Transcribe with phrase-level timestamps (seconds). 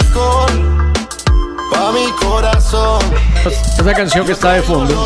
[0.00, 0.92] alcohol
[1.70, 3.00] pa' mi corazón.
[3.44, 5.04] Esa canción que está de fondo,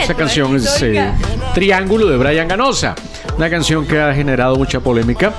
[0.00, 1.12] esa canción es eh,
[1.54, 2.94] Triángulo de Brian Ganosa,
[3.36, 5.34] una canción que ha generado mucha polémica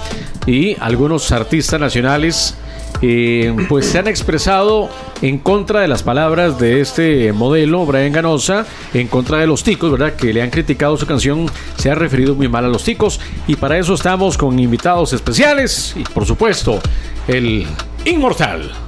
[0.46, 2.56] y algunos artistas nacionales
[3.02, 4.90] eh, pues se han expresado
[5.22, 9.92] en contra de las palabras de este modelo, Brian Ganosa, en contra de los ticos,
[9.92, 10.14] ¿verdad?
[10.14, 13.56] Que le han criticado su canción, se ha referido muy mal a los ticos y
[13.56, 16.80] para eso estamos con invitados especiales y por supuesto
[17.28, 17.66] el
[18.06, 18.85] inmortal.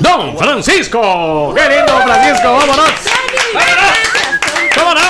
[0.00, 1.54] Don Francisco.
[1.54, 2.52] ¡Qué lindo, Francisco!
[2.52, 2.90] ¡Vámonos!
[4.76, 5.04] ¡Vámonos!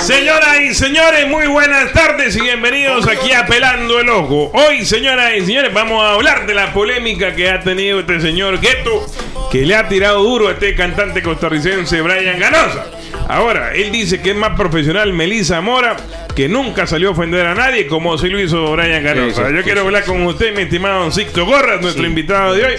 [0.00, 4.50] Señoras y señores, muy buenas tardes y bienvenidos aquí a Pelando el Ojo.
[4.54, 8.60] Hoy, señoras y señores, vamos a hablar de la polémica que ha tenido este señor
[8.60, 9.06] Gueto,
[9.50, 12.86] que le ha tirado duro a este cantante costarricense Brian Ganosa.
[13.28, 15.96] Ahora, él dice que es más profesional Melissa Mora,
[16.34, 19.50] que nunca salió a ofender a nadie como si lo hizo Brian Ganosa.
[19.50, 22.74] Yo quiero hablar con usted, mi estimado Don Sixto Gorras, nuestro invitado de hoy.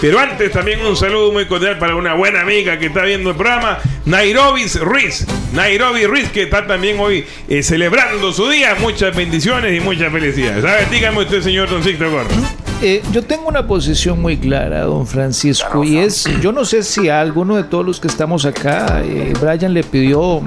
[0.00, 3.36] Pero antes también un saludo muy cordial para una buena amiga que está viendo el
[3.36, 5.26] programa, Nairobi Ruiz.
[5.52, 8.76] Nairobi Ruiz, que está también hoy eh, celebrando su día.
[8.78, 10.64] Muchas bendiciones y muchas felicidades.
[10.64, 12.32] A ver, dígame usted, señor Don Sixto Gorras.
[12.80, 17.08] Eh, yo tengo una posición muy clara, don Francisco, y es, yo no sé si
[17.08, 20.42] a alguno de todos los que estamos acá, eh, Brian le pidió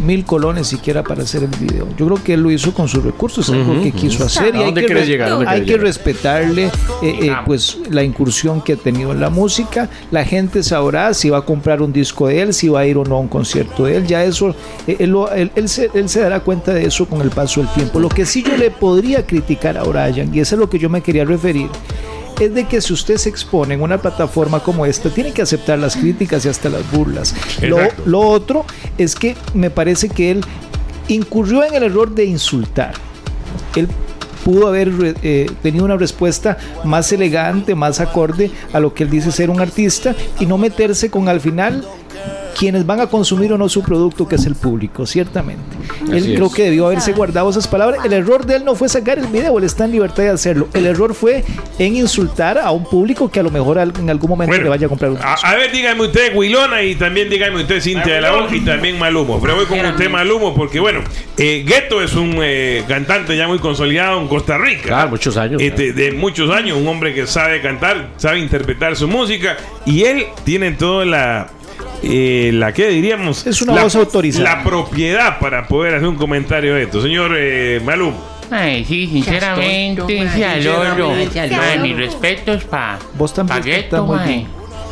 [0.00, 1.86] mil colones siquiera para hacer el video.
[1.96, 4.58] Yo creo que él lo hizo con sus recursos, es algo que quiso hacer y
[4.62, 5.28] ¿A hay que, llegar?
[5.28, 5.82] ¿A dónde hay que llegar?
[5.84, 6.70] respetarle eh,
[7.02, 9.88] eh, pues la incursión que ha tenido en la música.
[10.10, 12.96] La gente sabrá si va a comprar un disco de él, si va a ir
[12.96, 14.06] o no a un concierto de él.
[14.06, 14.54] Ya eso,
[14.86, 17.70] eh, él, él- él se, él se dará cuenta de eso con el paso del
[17.74, 18.00] tiempo.
[18.00, 20.88] Lo que sí yo le podría criticar a Brian, y eso es lo que yo
[20.88, 21.68] me quería referir,
[22.40, 25.78] es de que si usted se expone en una plataforma como esta, tiene que aceptar
[25.78, 27.34] las críticas y hasta las burlas.
[28.06, 28.64] Lo, otro
[28.98, 30.44] es que me parece que él
[31.08, 32.94] incurrió en el error de insultar.
[33.76, 33.88] Él
[34.44, 34.90] pudo haber
[35.22, 39.60] eh, tenido una respuesta más elegante, más acorde a lo que él dice ser un
[39.60, 41.84] artista y no meterse con al final
[42.50, 45.62] quienes van a consumir o no su producto, que es el público, ciertamente.
[46.10, 46.54] él Así creo es.
[46.54, 48.04] que debió haberse guardado esas palabras.
[48.04, 50.68] El error de él no fue sacar el video, él está en libertad de hacerlo.
[50.74, 51.44] El error fue
[51.78, 54.86] en insultar a un público que a lo mejor en algún momento Bueno, le vaya
[54.86, 58.20] a comprar un A, a ver, dígame usted, Wilona, y también dígame usted, Cintia de
[58.20, 59.40] la O, y también Malumo.
[59.40, 61.00] Pero voy con usted, Malumo, porque bueno,
[61.36, 64.82] eh, Gueto es un eh, cantante ya muy consolidado en Costa Rica.
[64.88, 65.60] Claro, muchos años.
[65.62, 69.56] Este, de muchos años, un hombre que sabe cantar, sabe interpretar su música,
[69.86, 71.48] y él tiene toda la.
[72.02, 74.56] Eh, la que diríamos Es una la, voz autorizada.
[74.56, 80.28] la propiedad para poder hacer un comentario de esto señor eh, Malumo Ay, sí, sinceramente,
[80.34, 81.12] sí, al oro.
[81.12, 84.44] Mae, mis respetos pa, Vos también pa Gueto, mae.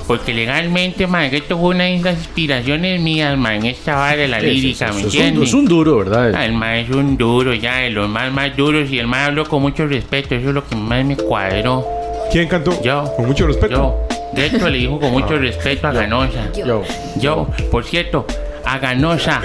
[0.07, 4.29] Porque legalmente, mae, Gueto fue una de las inspiraciones mías, mae, en esta vara de
[4.29, 5.49] la lírica, ¿me es, un, entiendes?
[5.49, 6.33] es un duro, ¿verdad?
[6.35, 9.25] Ah, el mae es un duro, ya, de los más más duros, y el mae
[9.25, 11.85] habló con mucho respeto, eso es lo que más me cuadró.
[12.31, 12.81] ¿quién cantó?
[12.83, 13.13] Yo.
[13.17, 16.53] con mucho respeto Yo, Gueto le dijo con mucho respeto a Ganosa.
[16.55, 16.83] Yo.
[17.17, 18.27] Yo, por cierto,
[18.65, 19.41] a Ganosa.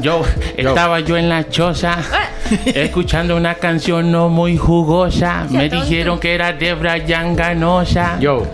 [0.00, 0.22] Yo
[0.56, 1.98] estaba yo en la choza
[2.66, 5.46] escuchando una canción no muy jugosa.
[5.50, 8.18] Me dijeron que era de Brian Ganosa.
[8.20, 8.46] Yo.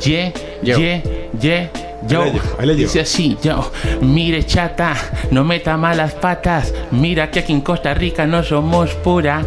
[0.00, 1.02] Ye, ye,
[1.40, 1.70] ye.
[2.06, 2.86] Yo, Ahí le llevo, ahí le llevo.
[2.86, 4.94] dice así, yo, mire chata,
[5.30, 9.42] no meta malas patas, mira que aquí en Costa Rica no somos pura.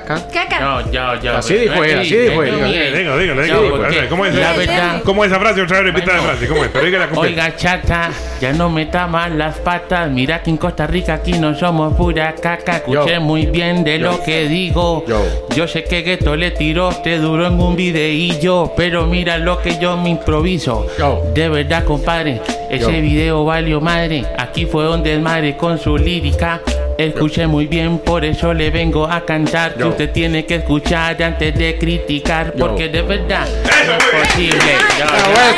[0.00, 0.60] Caca.
[0.60, 1.36] Yo, yo, yo.
[1.36, 2.54] Así dijo él, así dijo él.
[2.94, 4.08] Dígalo, dígalo, dígalo.
[4.08, 5.60] ¿Cómo es, La verdad, ¿Cómo es esa frase?
[5.62, 6.30] Otra vez repita la Bueno.
[6.32, 6.48] frase.
[6.48, 6.70] ¿Cómo es?
[6.72, 7.42] Pero dígala completa.
[7.44, 8.10] Oiga, chata,
[8.40, 10.10] ya no meta mal las patas.
[10.10, 12.76] Mira que en Costa Rica aquí no somos pura caca.
[12.76, 15.04] Escuché muy bien de lo que digo.
[15.06, 15.22] Yo.
[15.54, 18.72] Yo sé que Gueto le tiró te duro en un videillo.
[18.76, 20.86] Pero mira lo que yo me improviso.
[20.98, 21.22] Yo.
[21.34, 24.24] De verdad, compadre, ese video valió madre.
[24.38, 26.60] Aquí fue donde el madre con su lírica.
[27.02, 29.74] Escuché muy bien, por eso le vengo a cantar.
[29.74, 32.52] Que usted tiene que escuchar antes de criticar.
[32.58, 33.46] Porque de verdad
[33.86, 34.58] no es posible.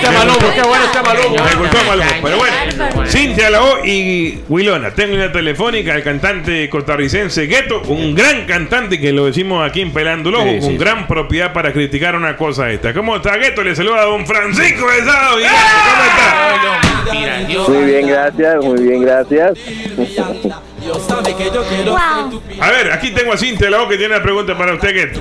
[0.00, 1.44] Qué bueno qué bueno.
[1.44, 1.78] Me gustó
[2.22, 3.06] pero bueno.
[3.06, 8.98] Cintia la O y Wilona, tengo una telefónica, el cantante costarricense Gueto, un gran cantante
[8.98, 12.16] que lo decimos aquí en Pelando el Ojo, Sí, con sí, gran propiedad para criticar
[12.16, 12.92] una cosa esta.
[12.92, 13.62] ¿Cómo está Gueto?
[13.62, 15.36] Le saluda a don Francisco Besado.
[15.36, 17.68] ¿Cómo está?
[17.68, 19.58] Muy bien, gracias, muy bien, gracias.
[20.84, 22.42] Wow.
[22.60, 25.20] A ver, aquí tengo a Cintia la O que tiene una pregunta para usted, Gueto.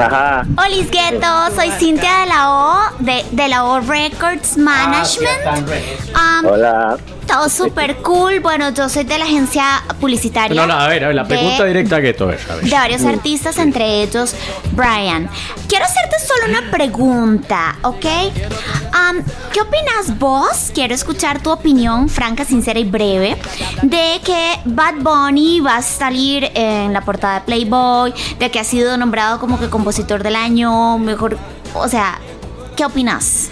[0.00, 0.44] Ajá.
[0.56, 5.68] Olis Gueto, soy Cintia de la O, de, de la O Records Management.
[6.14, 6.96] Um, Hola.
[7.26, 8.40] todo súper cool.
[8.40, 10.60] Bueno, yo soy de la agencia publicitaria.
[10.60, 12.54] No, no, a ver, a ver, la de- pregunta directa a Gueto, a ver, a
[12.56, 12.64] ver.
[12.64, 14.34] de varios artistas, entre ellos
[14.72, 15.28] Brian.
[15.68, 18.06] Quiero hacerte solo una pregunta, ¿ok?
[19.08, 20.70] Am, ¿Qué opinas vos?
[20.74, 23.36] Quiero escuchar tu opinión franca, sincera y breve
[23.82, 28.64] de que Bad Bunny va a salir en la portada de Playboy, de que ha
[28.64, 31.38] sido nombrado como que compositor del año, mejor,
[31.74, 32.18] o sea,
[32.76, 33.50] ¿qué opinas?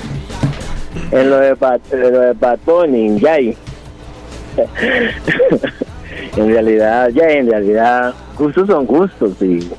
[1.12, 2.34] En lo de Bad, en lo de
[2.66, 3.56] Bunny,
[6.36, 9.32] en realidad, ya en realidad, gustos son gustos.
[9.40, 9.70] Y,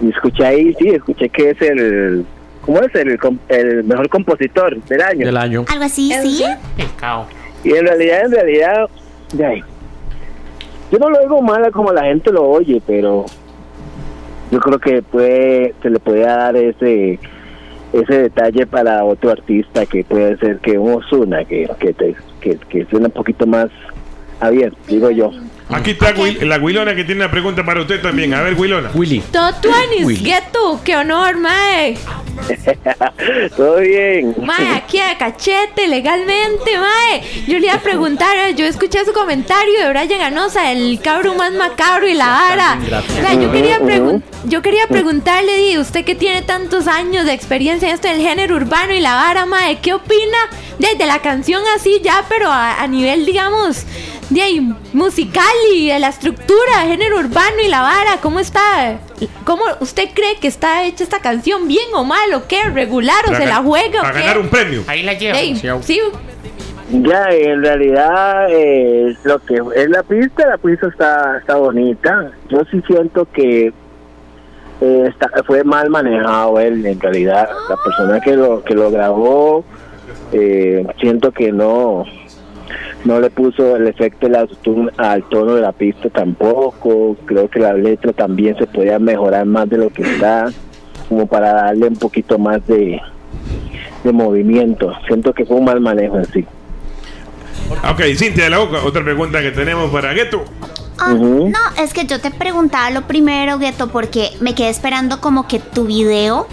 [0.00, 2.24] y escuché ahí, sí, escuché que es el.
[2.62, 2.94] ¿Cómo es?
[2.94, 5.26] El, com- el mejor compositor del año.
[5.26, 5.64] Del año.
[5.68, 6.44] Algo así, ¿sí?
[6.76, 7.26] Pescado.
[7.64, 8.88] Y en realidad, en realidad,
[9.36, 9.62] Jay,
[10.90, 13.26] yo no lo oigo mala como la gente lo oye, pero
[14.50, 17.18] yo creo que puede, se le puede dar ese
[17.92, 22.56] ese detalle para otro artista que puede ser que un Ozuna que que, te- que,
[22.68, 23.66] que suena un poquito más
[24.38, 25.30] abierto, digo yo.
[25.72, 28.34] Aquí está Wil- la Wilona que tiene una pregunta para usted también.
[28.34, 28.90] A ver, Wilona.
[28.94, 29.20] Willy.
[29.32, 30.22] Totuanis.
[30.22, 31.96] Gueto, qué honor, mae.
[33.56, 34.34] Todo bien.
[34.42, 37.22] Mae, aquí a cachete, legalmente, mae.
[37.46, 41.52] Yo le iba a preguntar, yo escuché su comentario de Brian Ganosa, el cabro más
[41.52, 42.78] macabro y la vara.
[43.40, 47.94] Yo, quería pregun- yo quería preguntarle, di, usted que tiene tantos años de experiencia en
[47.94, 50.38] esto del género urbano y la vara, mae, ¿qué opina
[50.78, 53.84] de, de la canción así ya, pero a, a nivel, digamos,
[54.30, 54.60] de ahí,
[54.92, 58.18] musical y de la estructura, género urbano y la vara?
[58.22, 58.98] ¿Cómo está?
[59.44, 61.68] ¿Cómo usted cree que está hecha esta canción?
[61.68, 62.64] ¿Bien o mal o qué?
[62.64, 64.20] ¿Regular o se la juega o Para qué?
[64.20, 64.82] ganar un premio.
[64.86, 65.36] Ahí la llevo.
[65.38, 66.00] Ey, sí,
[66.90, 72.30] Ya, en realidad, eh, lo que es la pista, la pista está, está bonita.
[72.48, 73.72] Yo sí siento que
[74.80, 77.48] eh, está, fue mal manejado él, en realidad.
[77.68, 79.64] La persona que lo, que lo grabó,
[80.32, 82.04] eh, siento que no
[83.04, 87.16] no le puso el efecto del autotune al tono de la pista tampoco.
[87.24, 90.50] Creo que la letra también se podía mejorar más de lo que está,
[91.08, 93.00] como para darle un poquito más de,
[94.04, 94.92] de movimiento.
[95.06, 96.46] Siento que fue un mal manejo en sí.
[97.90, 100.44] Ok, Cintia de la Boca, otra pregunta que tenemos para Gueto.
[100.98, 101.14] Ah.
[101.14, 105.58] No, es que yo te preguntaba lo primero, Gueto, porque me quedé esperando como que
[105.58, 106.46] tu video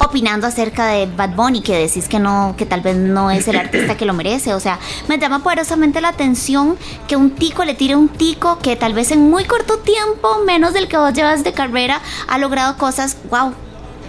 [0.00, 3.56] opinando acerca de Bad Bunny, que decís que no, que tal vez no es el
[3.56, 4.54] artista que lo merece.
[4.54, 4.78] O sea,
[5.08, 6.76] me llama poderosamente la atención
[7.06, 10.72] que un tico le tire un tico que tal vez en muy corto tiempo, menos
[10.74, 13.52] del que vos llevas de carrera, ha logrado cosas, wow,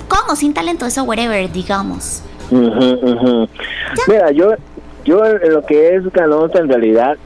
[0.07, 2.23] como sin talento, eso, whatever, digamos.
[4.07, 4.53] Mira, yo,
[5.05, 7.17] yo en lo que es Ganosa, en realidad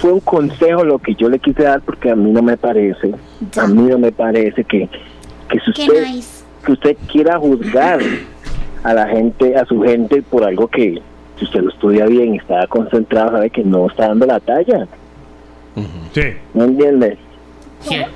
[0.00, 3.12] fue un consejo lo que yo le quise dar porque a mí no me parece,
[3.52, 3.62] Ya.
[3.62, 4.88] a mí no me parece que,
[5.48, 6.44] que si Qué usted, nice.
[6.64, 8.00] Que usted quiera juzgar
[8.82, 11.00] a la gente, a su gente por algo que
[11.38, 14.86] si usted lo estudia bien y está concentrado, sabe que no está dando la talla,
[16.12, 16.22] Sí.
[16.54, 17.16] ¿no entiende?
[17.80, 18.10] Cierto.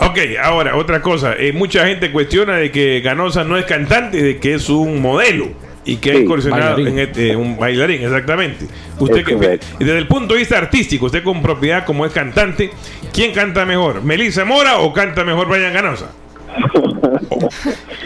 [0.00, 1.34] Ok, ahora, otra cosa.
[1.38, 5.46] Eh, mucha gente cuestiona de que Ganosa no es cantante, de que es un modelo.
[5.84, 6.98] Y que ha Sí, incursionado bailarín.
[6.98, 8.66] en este- un bailarín, exactamente.
[9.00, 9.34] Usted que,
[9.80, 12.70] desde el punto de vista artístico, usted con propiedad como es cantante,
[13.12, 14.00] ¿quién canta mejor?
[14.04, 16.12] ¿Melissa Mora o canta mejor Brian Ganosa?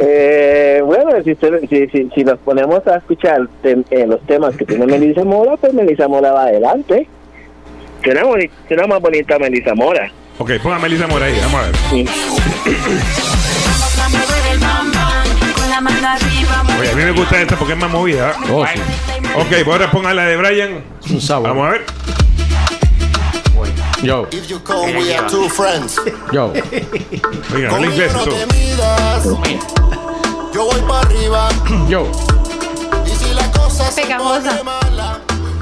[0.00, 4.56] Eh, bueno, si, usted- si, si, si nos ponemos a escuchar tem- eh, los temas
[4.56, 7.08] que tiene Melissa Mora, pues Melissa Mora va adelante.
[8.04, 10.08] Suena, boni- suena más bonita Melissa Mora.
[10.38, 11.76] Ok, ponga Melissa Mora ahí, vamos a ver.
[11.90, 12.06] Sí.
[16.78, 18.32] Oye, a mí me gusta esta porque es más movida.
[18.50, 18.80] Oh, sí.
[19.36, 20.82] Ok, pues ahora ponga la de Brian.
[21.10, 21.48] Un sabor.
[21.48, 21.84] Vamos a ver.
[24.02, 26.00] Yo, If you come, we are two friends.
[26.32, 26.52] yo.
[26.54, 27.78] Y no
[28.46, 29.24] midas.
[30.54, 31.48] Yo voy para arriba.
[31.88, 32.10] Yo.
[33.04, 34.06] Y si la cosa se
[34.64, 35.20] mala.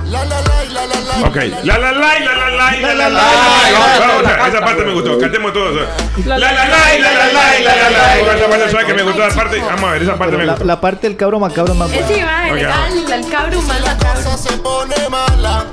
[0.08, 1.28] La la la la la la.
[1.28, 5.52] Ok, la la la la la la la la la Esa parte me gustó, cantemos
[5.52, 5.86] todos.
[6.24, 9.58] La la la la la la la la la que me gustó esa parte.
[9.60, 10.64] Vamos a ver, esa parte me La, gustó.
[10.64, 12.02] la parte del cabro macabro más Eh,
[12.48, 12.88] buena.
[12.88, 14.22] sí, el cabro La macabro.
[14.24, 15.66] cosa se pone mala.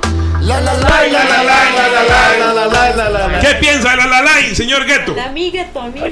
[0.46, 3.40] La la la La la la la la la la La, la, la.
[3.40, 5.14] ¿Qué piensa la la la señor Gueto?
[5.20, 6.08] Amiga, tu amiga.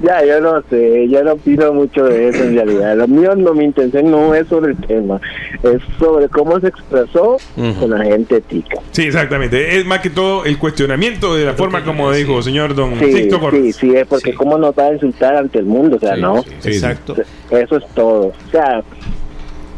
[0.00, 2.96] Ya, yo no sé, yo no opino mucho de eso en realidad.
[2.96, 5.20] Lo mío, no, mi intención no es sobre el tema,
[5.64, 7.36] es sobre cómo se expresó
[7.80, 8.78] con la gente tica.
[8.92, 9.76] Sí, exactamente.
[9.76, 13.36] Es más que todo el cuestionamiento de la forma como dijo señor don Sí, Sixto
[13.36, 13.76] sí, Cortés.
[13.76, 16.42] sí, es porque cómo nos va a insultar ante el mundo, o sea, no.
[16.44, 16.68] Sí, sí.
[16.70, 17.16] Exacto.
[17.50, 18.26] Eso es todo.
[18.28, 18.82] O sea,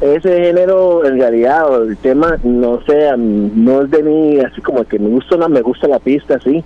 [0.01, 4.85] ese género en realidad, o el tema, no sé, no es de mí, así como
[4.85, 6.65] que me gusta o no me gusta la pista, sí.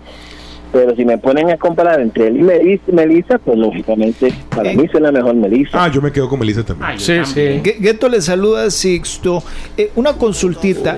[0.72, 4.88] Pero si me ponen a comparar entre él y Melis- Melissa, pues lógicamente para mí
[4.88, 5.84] suena mejor Melissa.
[5.84, 6.90] Ah, yo me quedo con Melissa también.
[6.90, 7.62] Ay, yo Sí, también.
[7.64, 7.70] sí.
[7.70, 9.40] Gue- Gueto le saluda a Sixto.
[9.76, 10.96] Eh, una consultita.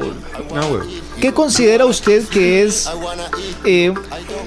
[0.55, 0.71] Ah.
[1.21, 2.91] ¿Qué considera usted que es,
[3.67, 3.93] eh,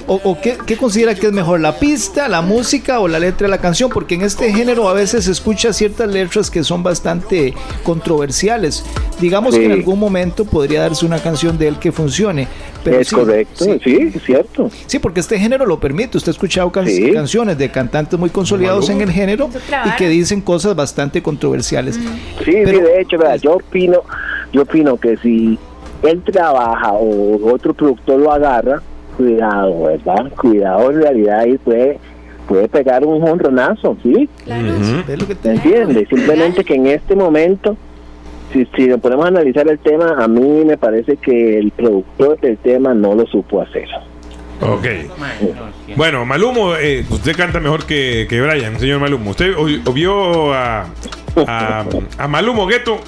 [0.10, 3.46] o, o qué, qué considera que es mejor, la pista, la música o la letra
[3.48, 3.90] de la canción?
[3.90, 8.84] Porque en este género a veces se escucha ciertas letras que son bastante controversiales.
[9.22, 9.78] Digamos que en Sí.
[9.80, 12.48] algún momento podría darse una canción de él que funcione,
[12.86, 14.12] es correcto, sí.
[14.16, 14.72] es cierto.
[14.88, 16.18] Sí, porque este género lo permite.
[16.18, 19.50] Usted ha escuchado canciones de cantantes muy consolidados en el género
[19.86, 21.96] y que dicen cosas bastante controversiales.
[22.44, 24.02] Sí, Pero, de hecho, yo opino,
[24.54, 25.60] yo opino que si
[26.02, 28.82] él trabaja o otro productor lo agarra,
[29.20, 30.32] cuidado, ¿verdad?
[30.38, 32.00] Cuidado, en realidad ahí puede
[32.48, 34.28] puede pegar un honronazo, ¿sí?
[34.46, 34.74] Claro.
[35.44, 36.08] entiendes?
[36.10, 37.78] Simplemente que en este momento
[38.52, 42.40] si, si nos ponemos a analizar el tema, a mí me parece que el productor
[42.40, 43.88] del tema no lo supo hacer.
[44.62, 44.88] Ok.
[45.96, 49.32] Bueno, Malumo, eh, usted canta mejor que, que Brian, señor Malumo.
[49.32, 49.54] ¿Usted
[49.94, 50.88] vio a,
[51.46, 51.86] a,
[52.18, 53.00] a Malumo Gueto?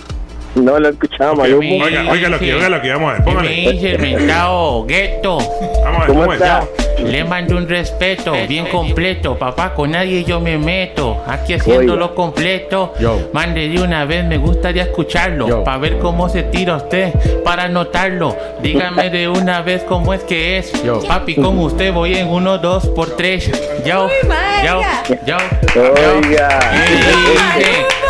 [0.55, 1.83] No lo he escuchado, Malumo.
[1.83, 3.23] Oiga, oiga lo que, oiga lo que vamos a ver.
[3.23, 3.49] Póngale.
[3.49, 5.37] Me dice el mentado Gueto.
[5.83, 6.63] Vamos a ver, ¿Cómo está?
[7.03, 11.23] Le mando un respeto bien completo, papá, con nadie yo me meto.
[11.27, 12.93] Aquí haciéndolo completo.
[12.99, 13.29] Yo.
[13.33, 15.63] Mande de una vez, me gustaría escucharlo.
[15.63, 18.35] Para ver cómo se tira usted, para notarlo.
[18.61, 20.71] Dígame de una vez cómo es que es.
[20.83, 21.01] Yo.
[21.01, 23.49] Papi, con usted voy en uno, dos por tres.
[23.85, 24.09] Yo,
[24.63, 24.81] yo,
[25.25, 25.37] yo.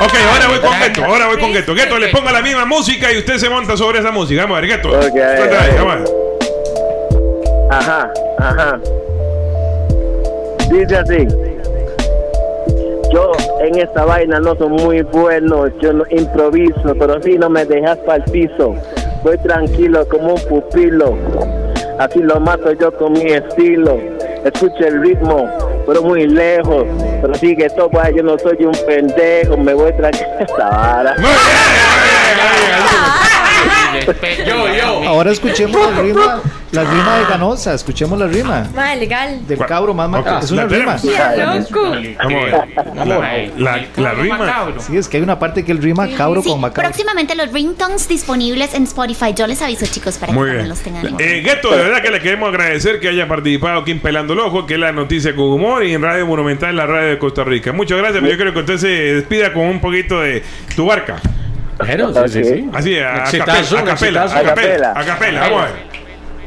[0.01, 1.75] Ok, ahora voy con Gueto, ahora voy con Gueto.
[1.75, 4.41] Gueto, le ponga la misma música y usted se monta sobre esa música.
[4.41, 4.89] Vamos a ver, Gueto.
[4.89, 6.20] Ok, Suelta ahí, vamos a ver.
[7.71, 8.79] Ajá, ajá.
[10.69, 11.27] Dice así.
[13.13, 17.65] Yo en esta vaina no soy muy bueno, yo no improviso, pero si no me
[17.65, 18.75] dejas para el piso.
[19.23, 21.17] Voy tranquilo como un pupilo,
[21.97, 23.99] así lo mato yo con mi estilo.
[24.43, 25.49] Escucha el ritmo,
[25.85, 26.85] pero muy lejos.
[27.21, 30.27] Pero sigue todo, pues, yo no soy un pendejo, me voy tranquilo.
[30.39, 31.15] Esta vara.
[31.19, 31.29] Muy
[34.45, 35.07] Yo, yo.
[35.07, 39.45] Ahora escuchemos la rima, la rima de Ganosa, escuchemos la rima Mae, legal.
[39.47, 40.39] del cabro más macabro.
[40.43, 40.95] Es una la rima.
[41.59, 41.81] loco.
[42.95, 43.51] Vamos a ver.
[43.57, 44.67] La, la, la rima.
[44.79, 46.89] Sí, es que hay una parte que él rima cabro Sí, con macabro.
[46.89, 49.33] próximamente los ringtones disponibles en Spotify.
[49.35, 50.69] Yo les aviso, chicos, para Muy que bien.
[50.69, 51.07] los tengan.
[51.19, 54.39] Eh, Gueto, de verdad que le queremos agradecer que haya participado aquí en Pelando el
[54.39, 57.43] Ojo, que es la noticia con humor y en Radio Monumental, la radio de Costa
[57.43, 57.73] Rica.
[57.73, 60.41] Muchas gracias, pero yo creo que usted se despida con un poquito de
[60.75, 61.17] tu barca.
[61.77, 62.69] Bueno, sí, sí, sí.
[62.73, 65.90] Así, a, capela, a capela, a capela, vamos a ver.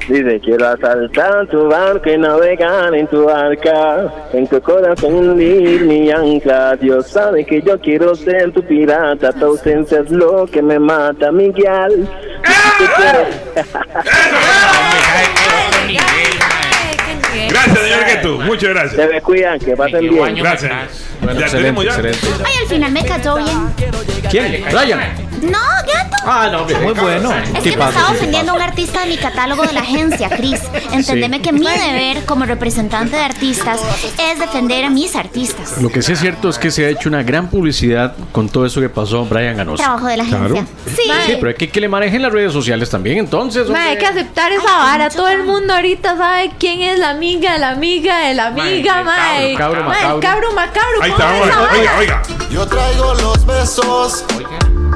[0.09, 6.11] Dice, quiero asaltar tu barco y navegar en tu arca, en tu corazón hundir mi
[6.11, 6.77] ancla.
[6.77, 11.33] Dios sabe que yo quiero ser tu pirata, tu ausencia es lo que me mata,
[11.33, 12.07] Miguel.
[12.79, 13.27] Te quiero-
[17.49, 18.91] Gracias, señor Gueto, muchas graas.
[18.93, 20.35] Se me cuidan, que pasen bien.
[20.37, 20.73] Gracias.
[21.21, 21.91] Bueno, Ya excelente, tenemos ya.
[21.91, 22.45] excelente.
[22.45, 23.75] Ay, al final me cayó bien.
[24.31, 24.65] ¿Quién?
[24.71, 25.01] Brian.
[25.51, 26.17] No, gato.
[26.27, 27.33] Ah, no, Muy bueno.
[27.33, 30.61] Es que me estaba ofendiendo a un artista de mi catálogo de la agencia, Chris.
[30.93, 33.81] Entendeme que mi deber como representante de artistas
[34.19, 35.83] es defender a mis artistas.
[35.83, 38.65] Lo que sí es cierto es que se ha hecho una gran publicidad con todo
[38.65, 39.85] eso que pasó Brian Ganosa.
[39.85, 40.67] Trabajo de la agencia.
[40.87, 41.03] Sí.
[41.27, 43.69] Sí, pero hay que que le manejen las redes sociales también, entonces.
[43.69, 45.11] Mae, hay que aceptar esa vara.
[45.11, 49.03] Todo el mundo ahorita sabe quién es la amiga de la amiga de la amiga,
[49.03, 49.55] mae.
[49.55, 50.21] cabro, cabro macabro.
[50.21, 51.03] cabro macabro.
[51.03, 51.73] Ahí ¿cómo está?
[51.73, 52.23] Oiga, oiga.
[52.51, 54.25] Yo traigo los besos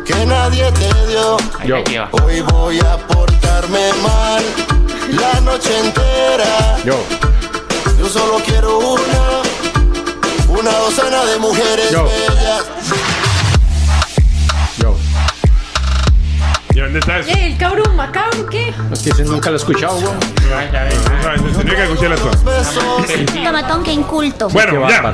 [0.09, 1.37] que nadie te dio.
[1.85, 2.09] Lleva.
[2.13, 4.43] Hoy voy a portarme mal
[5.11, 6.79] la noche entera.
[6.83, 6.97] Yo,
[7.99, 9.43] Yo solo quiero una,
[10.49, 12.05] una docena de mujeres Yo.
[12.05, 12.65] bellas.
[16.89, 17.31] ¿Y dónde está eso?
[17.31, 18.73] Ey, el cabro macabro, ¿qué?
[18.93, 20.01] Es que ese nunca lo he escuchado.
[20.01, 22.31] No, Tenía que escucharla toda.
[22.59, 23.35] Besos.
[23.45, 24.49] Tomatón, que inculto.
[24.49, 25.13] Qué Bueno, ya.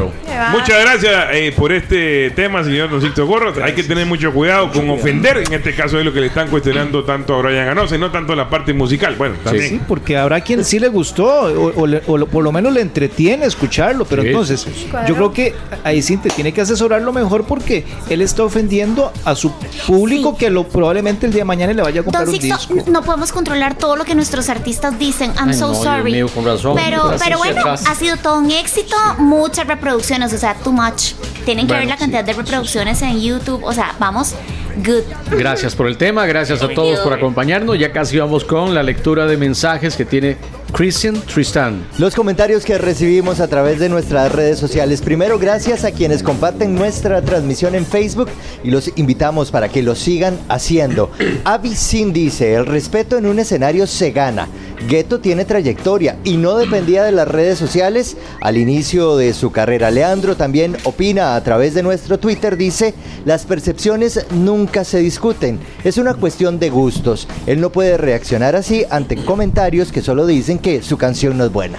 [0.52, 3.52] Muchas gracias eh, por este tema, señor Don Sixto Gorro.
[3.62, 5.38] Hay que tener mucho cuidado con ofender.
[5.38, 8.10] En este caso es lo que le están cuestionando tanto a Brian Ganosa y no
[8.10, 9.14] tanto la parte musical.
[9.16, 9.68] Bueno, también.
[9.68, 12.80] Sí, porque habrá quien sí le gustó o, o le- o por lo menos le
[12.80, 14.88] entretiene escucharlo, pero Sí, entonces sí, sí.
[15.08, 19.34] yo creo que ahí sí te tiene que asesorarlo mejor porque él está ofendiendo a
[19.34, 19.52] su
[19.86, 20.44] público Sí.
[20.44, 22.90] que lo probablemente el día de mañana le vaya a comprar Don un Sixto, disco.
[22.90, 25.32] no podemos controlar todo lo que nuestros artistas dicen.
[25.38, 26.12] I'm Ay, so no, sorry.
[26.12, 26.74] mío, con razón.
[26.76, 27.90] Pero, Gracias, pero bueno, gracias.
[27.90, 28.96] ha sido todo un éxito.
[29.18, 31.12] Muchas reproducciones, o sea, too much.
[31.44, 33.62] Tienen que Bueno, ver la cantidad de reproducciones en YouTube.
[33.64, 34.34] O sea, vamos,
[34.76, 35.02] good.
[35.38, 37.78] Gracias por el tema, gracias a todos por acompañarnos.
[37.78, 40.36] Ya casi vamos con la lectura de mensajes que tiene
[40.72, 41.86] Christian Tristan.
[41.98, 45.02] Los comentarios que recibimos a través de nuestras redes sociales.
[45.02, 48.28] Primero, gracias a quienes comparten nuestra transmisión en Facebook
[48.64, 51.10] y los invitamos para que lo sigan haciendo.
[51.44, 54.48] Avi Sin dice, el respeto en un escenario se gana.
[54.88, 59.90] Gueto tiene trayectoria y no dependía de las redes sociales al inicio de su carrera.
[59.90, 65.96] Leandro también opina a través de nuestro Twitter, dice, las percepciones nunca se discuten, es
[65.96, 67.28] una cuestión de gustos.
[67.46, 71.52] Él no puede reaccionar así ante comentarios que solo dicen que su canción no es
[71.52, 71.78] buena.